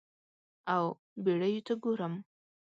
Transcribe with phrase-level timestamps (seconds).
[0.73, 0.83] او
[1.23, 2.13] بیړیو ته ګورم